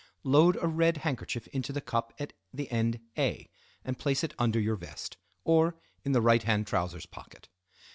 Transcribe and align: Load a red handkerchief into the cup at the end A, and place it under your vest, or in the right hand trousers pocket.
Load 0.23 0.57
a 0.59 0.67
red 0.67 0.97
handkerchief 1.05 1.45
into 1.49 1.71
the 1.71 1.79
cup 1.79 2.11
at 2.17 2.33
the 2.51 2.67
end 2.71 3.01
A, 3.19 3.51
and 3.85 3.99
place 3.99 4.23
it 4.23 4.33
under 4.39 4.59
your 4.59 4.75
vest, 4.75 5.15
or 5.43 5.75
in 6.03 6.11
the 6.11 6.21
right 6.21 6.41
hand 6.41 6.65
trousers 6.65 7.05
pocket. 7.05 7.49